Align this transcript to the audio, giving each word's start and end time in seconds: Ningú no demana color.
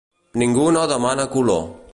Ningú 0.43 0.65
no 0.77 0.87
demana 0.95 1.29
color. 1.37 1.65